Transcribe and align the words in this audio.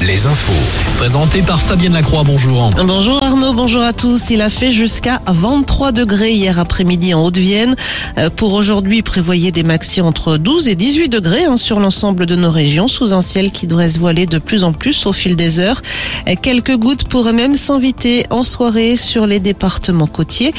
Les 0.00 0.26
infos. 0.26 0.54
Présenté 0.96 1.42
par 1.42 1.60
Fabienne 1.60 1.92
Lacroix, 1.92 2.22
bonjour. 2.24 2.70
Bonjour 2.82 3.22
Arnaud, 3.22 3.52
bonjour 3.52 3.82
à 3.82 3.92
tous. 3.92 4.30
Il 4.30 4.40
a 4.40 4.48
fait 4.48 4.72
jusqu'à 4.72 5.20
23 5.26 5.92
degrés 5.92 6.32
hier 6.32 6.58
après-midi 6.58 7.12
en 7.12 7.22
Haute-Vienne. 7.22 7.76
Euh, 8.16 8.30
Pour 8.34 8.54
aujourd'hui, 8.54 9.02
prévoyez 9.02 9.52
des 9.52 9.62
maxi 9.62 10.00
entre 10.00 10.38
12 10.38 10.68
et 10.68 10.76
18 10.76 11.10
degrés 11.10 11.44
hein, 11.44 11.58
sur 11.58 11.78
l'ensemble 11.78 12.24
de 12.24 12.36
nos 12.36 12.50
régions, 12.50 12.88
sous 12.88 13.12
un 13.12 13.20
ciel 13.20 13.52
qui 13.52 13.66
devrait 13.66 13.90
se 13.90 13.98
voiler 13.98 14.24
de 14.24 14.38
plus 14.38 14.64
en 14.64 14.72
plus 14.72 15.04
au 15.04 15.12
fil 15.12 15.36
des 15.36 15.58
heures. 15.60 15.82
Euh, 16.26 16.36
Quelques 16.40 16.78
gouttes 16.78 17.04
pourraient 17.04 17.34
même 17.34 17.54
s'inviter 17.54 18.24
en 18.30 18.44
soirée 18.44 18.96
sur 18.96 19.26
les 19.26 19.40
départements 19.40 20.06
côtiers. 20.06 20.54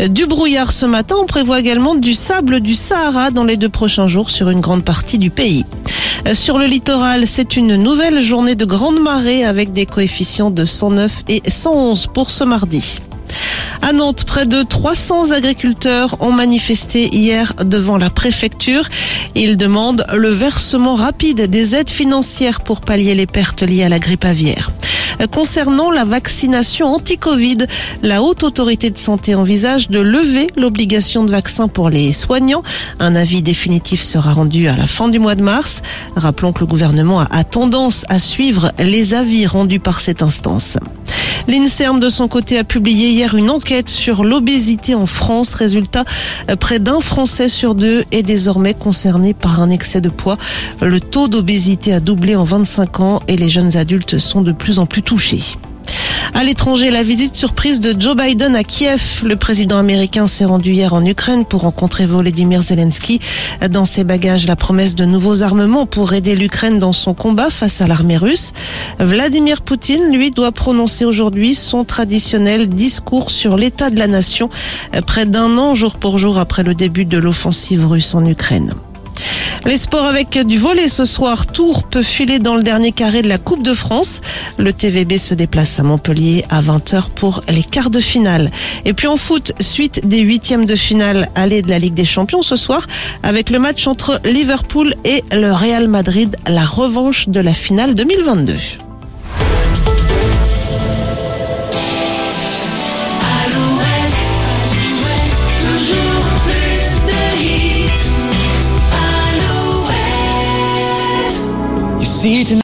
Euh, 0.00 0.08
Du 0.08 0.24
brouillard 0.24 0.72
ce 0.72 0.86
matin, 0.86 1.16
on 1.20 1.26
prévoit 1.26 1.60
également 1.60 1.94
du 1.94 2.14
sable 2.14 2.60
du 2.60 2.74
Sahara 2.74 3.30
dans 3.30 3.44
les 3.44 3.58
deux 3.58 3.68
prochains 3.68 4.08
jours 4.08 4.30
sur 4.30 4.48
une 4.48 4.60
grande 4.60 4.82
partie 4.82 5.18
du 5.18 5.28
pays. 5.28 5.66
Euh, 6.26 6.34
Sur 6.34 6.58
le 6.58 6.66
littoral, 6.66 7.26
c'est 7.26 7.56
une 7.56 7.76
nouvelle 7.76 8.20
journée 8.20 8.56
de 8.56 8.64
grande 8.64 9.00
marée 9.00 9.44
avec 9.44 9.72
des 9.72 9.86
coefficients 9.86 10.50
de 10.50 10.64
109 10.64 11.22
et 11.28 11.42
111 11.46 12.08
pour 12.12 12.30
ce 12.30 12.42
mardi. 12.42 13.00
À 13.82 13.92
Nantes, 13.92 14.24
près 14.24 14.46
de 14.46 14.62
300 14.62 15.30
agriculteurs 15.30 16.16
ont 16.20 16.32
manifesté 16.32 17.14
hier 17.14 17.54
devant 17.64 17.98
la 17.98 18.10
préfecture. 18.10 18.88
Ils 19.36 19.56
demandent 19.56 20.04
le 20.12 20.30
versement 20.30 20.94
rapide 20.94 21.42
des 21.42 21.76
aides 21.76 21.90
financières 21.90 22.60
pour 22.60 22.80
pallier 22.80 23.14
les 23.14 23.26
pertes 23.26 23.62
liées 23.62 23.84
à 23.84 23.88
la 23.88 24.00
grippe 24.00 24.24
aviaire. 24.24 24.72
Euh, 25.20 25.26
Concernant 25.26 25.90
la 25.90 26.04
vaccination 26.04 26.86
anti-Covid, 26.94 27.58
la 28.02 28.22
haute 28.22 28.42
autorité 28.42 28.90
de 28.90 28.98
santé 28.98 29.34
envisage 29.34 29.88
de 29.90 30.00
lever 30.00 30.48
l'obligation 30.56 31.24
de 31.24 31.30
vaccin 31.30 31.68
pour 31.68 31.90
les 31.90 32.12
soignants. 32.12 32.62
Un 33.00 33.14
avis 33.14 33.42
définitif 33.42 34.02
sera 34.02 34.32
rendu 34.32 34.68
à 34.68 34.76
la 34.76 34.86
fin 34.86 35.08
du 35.08 35.18
mois 35.18 35.34
de 35.34 35.42
mars. 35.42 35.82
Rappelons 36.16 36.52
que 36.52 36.60
le 36.60 36.66
gouvernement 36.66 37.20
a- 37.20 37.28
a 37.30 37.44
tendance 37.44 38.04
à 38.08 38.18
suivre 38.18 38.72
les 38.78 39.14
avis 39.14 39.46
rendus 39.46 39.80
par 39.80 40.00
cette 40.00 40.22
instance. 40.22 40.78
L'INSERM, 41.48 42.00
de 42.00 42.08
son 42.08 42.28
côté, 42.28 42.58
a 42.58 42.64
publié 42.64 43.10
hier 43.10 43.34
une 43.34 43.50
enquête 43.50 43.88
sur 43.88 44.24
l'obésité 44.24 44.94
en 44.94 45.06
France. 45.06 45.54
Résultat, 45.54 46.04
euh, 46.50 46.56
près 46.56 46.78
d'un 46.78 47.00
Français 47.00 47.48
sur 47.48 47.74
deux 47.74 48.04
est 48.10 48.22
désormais 48.22 48.74
concerné 48.74 49.32
par 49.32 49.60
un 49.60 49.70
excès 49.70 50.00
de 50.00 50.08
poids. 50.08 50.38
Le 50.80 51.00
taux 51.00 51.28
d'obésité 51.28 51.92
a 51.92 52.00
doublé 52.00 52.34
en 52.34 52.44
25 52.44 53.00
ans 53.00 53.20
et 53.28 53.36
les 53.36 53.48
jeunes 53.48 53.76
adultes 53.76 54.18
sont 54.18 54.42
de 54.42 54.52
plus 54.52 54.78
en 54.78 54.86
plus 54.86 55.02
touchés. 55.02 55.56
À 56.38 56.44
l'étranger, 56.44 56.90
la 56.90 57.02
visite 57.02 57.34
surprise 57.34 57.80
de 57.80 57.98
Joe 57.98 58.14
Biden 58.14 58.54
à 58.56 58.62
Kiev. 58.62 59.22
Le 59.24 59.36
président 59.36 59.78
américain 59.78 60.26
s'est 60.26 60.44
rendu 60.44 60.72
hier 60.72 60.92
en 60.92 61.02
Ukraine 61.02 61.46
pour 61.46 61.62
rencontrer 61.62 62.04
Volodymyr 62.04 62.60
Zelensky. 62.60 63.20
Dans 63.70 63.86
ses 63.86 64.04
bagages, 64.04 64.46
la 64.46 64.54
promesse 64.54 64.94
de 64.94 65.06
nouveaux 65.06 65.42
armements 65.42 65.86
pour 65.86 66.12
aider 66.12 66.36
l'Ukraine 66.36 66.78
dans 66.78 66.92
son 66.92 67.14
combat 67.14 67.48
face 67.48 67.80
à 67.80 67.86
l'armée 67.86 68.18
russe. 68.18 68.52
Vladimir 68.98 69.62
Poutine, 69.62 70.12
lui, 70.12 70.30
doit 70.30 70.52
prononcer 70.52 71.06
aujourd'hui 71.06 71.54
son 71.54 71.84
traditionnel 71.84 72.68
discours 72.68 73.30
sur 73.30 73.56
l'état 73.56 73.88
de 73.88 73.98
la 73.98 74.06
nation, 74.06 74.50
près 75.06 75.24
d'un 75.24 75.56
an 75.56 75.74
jour 75.74 75.94
pour 75.94 76.18
jour 76.18 76.36
après 76.36 76.64
le 76.64 76.74
début 76.74 77.06
de 77.06 77.16
l'offensive 77.16 77.86
russe 77.86 78.14
en 78.14 78.26
Ukraine. 78.26 78.74
Les 79.66 79.78
sports 79.78 80.04
avec 80.04 80.38
du 80.46 80.58
volet 80.58 80.86
ce 80.86 81.04
soir. 81.04 81.46
Tours 81.48 81.82
peut 81.82 82.04
filer 82.04 82.38
dans 82.38 82.54
le 82.54 82.62
dernier 82.62 82.92
carré 82.92 83.22
de 83.22 83.28
la 83.28 83.38
Coupe 83.38 83.64
de 83.64 83.74
France. 83.74 84.20
Le 84.58 84.72
TVB 84.72 85.18
se 85.18 85.34
déplace 85.34 85.80
à 85.80 85.82
Montpellier 85.82 86.44
à 86.50 86.62
20h 86.62 87.10
pour 87.16 87.42
les 87.48 87.64
quarts 87.64 87.90
de 87.90 87.98
finale. 87.98 88.52
Et 88.84 88.92
puis 88.92 89.08
en 89.08 89.16
foot, 89.16 89.52
suite 89.58 90.06
des 90.06 90.20
huitièmes 90.20 90.66
de 90.66 90.76
finale 90.76 91.28
aller 91.34 91.62
de 91.62 91.70
la 91.70 91.80
Ligue 91.80 91.94
des 91.94 92.04
Champions 92.04 92.42
ce 92.42 92.54
soir 92.54 92.86
avec 93.24 93.50
le 93.50 93.58
match 93.58 93.88
entre 93.88 94.20
Liverpool 94.24 94.94
et 95.04 95.24
le 95.32 95.52
Real 95.52 95.88
Madrid, 95.88 96.36
la 96.46 96.64
revanche 96.64 97.28
de 97.28 97.40
la 97.40 97.52
finale 97.52 97.94
2022. 97.94 98.85
eaten 112.26 112.54